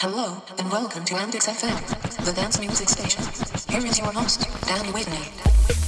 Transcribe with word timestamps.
Hello, 0.00 0.40
and 0.58 0.70
welcome 0.70 1.04
to 1.06 1.14
Amdix 1.14 1.48
FM, 1.48 2.24
the 2.24 2.32
dance 2.32 2.60
music 2.60 2.88
station. 2.88 3.24
Here 3.68 3.84
is 3.84 3.98
your 3.98 4.12
host, 4.12 4.46
Danny 4.64 4.92
Whitney. 4.92 5.87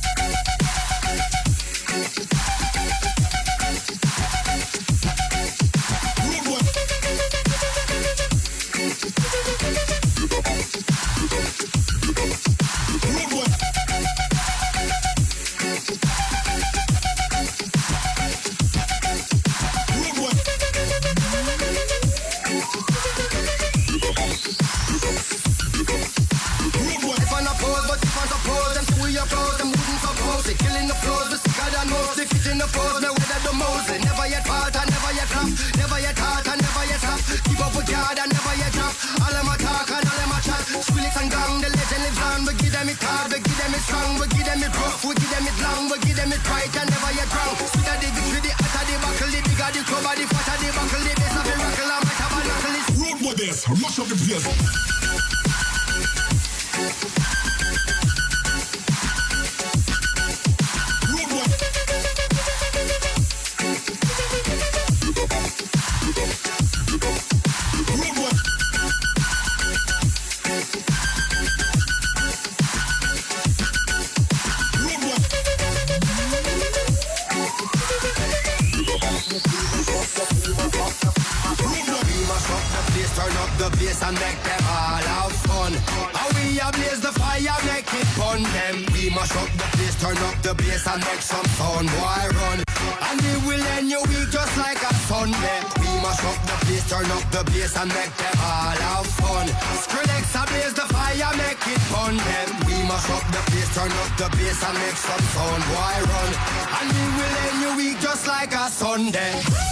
the 104.21 104.37
bass 104.37 104.63
and 104.63 104.77
make 104.77 104.95
some 104.95 105.19
sound. 105.33 105.63
Why 105.73 105.97
run? 105.99 106.31
And 106.77 106.87
we 106.95 107.05
will 107.17 107.35
end 107.47 107.61
your 107.61 107.75
week 107.75 107.99
just 107.99 108.27
like 108.27 108.53
a 108.53 108.69
Sunday. 108.69 109.70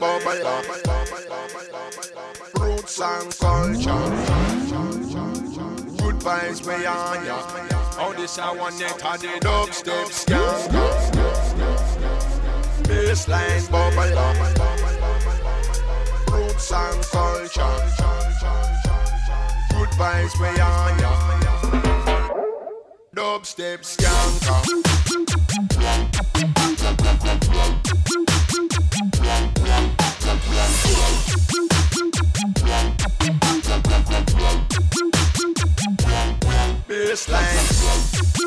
bubblegum. 0.00 0.64
Roots 2.58 3.00
and 3.00 3.30
culture. 3.38 4.06
Good 5.98 6.18
vibes 6.24 6.66
way 6.66 6.86
on 6.86 7.26
ya. 7.26 7.38
All 7.98 8.14
this 8.14 8.38
I 8.38 8.52
want 8.52 8.78
net 8.78 9.04
are 9.04 9.18
the 9.18 9.38
dubstep 9.40 10.08
scams. 10.20 10.68
Bassline 12.84 13.68
bubblegum. 13.72 14.36
Roots 16.32 16.72
and 16.72 17.02
culture. 17.04 17.76
Good 19.70 19.90
vibes 20.00 20.40
way 20.40 20.60
on 20.60 20.98
ya 21.00 21.49
dubstep 23.20 23.84
skanker. 23.84 24.62
Bassline. 36.88 38.39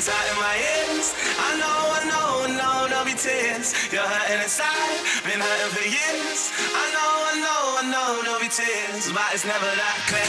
it's 0.00 0.08
hot 0.08 0.24
in 0.32 0.38
my 0.40 0.56
ears. 0.56 1.12
I 1.36 1.60
know, 1.60 1.80
I 1.92 2.00
know, 2.08 2.48
no, 2.56 2.72
no 2.88 3.04
be 3.04 3.12
tears. 3.12 3.76
You're 3.92 4.00
hurting 4.00 4.40
inside, 4.40 4.96
been 5.28 5.36
hurting 5.44 5.72
for 5.76 5.84
years. 5.84 6.48
I 6.72 6.88
know, 6.96 7.12
I 7.28 7.36
know, 7.44 7.60
I 7.76 7.84
know, 7.92 8.08
no 8.24 8.40
be 8.40 8.48
tears, 8.48 9.12
but 9.12 9.28
it's 9.36 9.44
never 9.44 9.68
that 9.68 9.96
clear. 10.08 10.24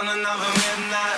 On 0.00 0.06
another 0.08 0.48
midnight 0.64 1.17